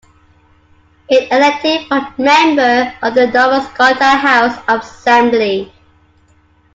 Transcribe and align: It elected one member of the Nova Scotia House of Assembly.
It 1.09 1.31
elected 1.31 1.87
one 1.91 2.11
member 2.17 2.91
of 3.03 3.13
the 3.13 3.27
Nova 3.27 3.63
Scotia 3.67 4.03
House 4.17 4.57
of 4.67 4.79
Assembly. 4.81 5.71